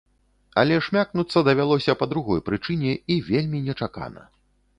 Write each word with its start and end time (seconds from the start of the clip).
Але 0.61 0.77
шмякнуцца 0.87 1.43
давялося 1.49 1.95
па 1.99 2.07
другой 2.15 2.41
прычыне 2.49 2.93
і 3.13 3.19
вельмі 3.29 3.63
нечакана. 3.71 4.29